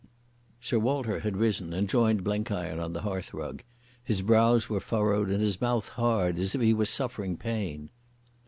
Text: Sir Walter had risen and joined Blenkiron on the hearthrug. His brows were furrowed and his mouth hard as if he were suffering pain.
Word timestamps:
Sir 0.59 0.79
Walter 0.79 1.19
had 1.19 1.37
risen 1.37 1.73
and 1.73 1.87
joined 1.87 2.23
Blenkiron 2.23 2.79
on 2.79 2.93
the 2.93 3.03
hearthrug. 3.03 3.61
His 4.03 4.23
brows 4.23 4.67
were 4.67 4.79
furrowed 4.79 5.29
and 5.29 5.41
his 5.43 5.61
mouth 5.61 5.89
hard 5.89 6.39
as 6.39 6.55
if 6.55 6.61
he 6.61 6.73
were 6.73 6.85
suffering 6.85 7.37
pain. 7.37 7.91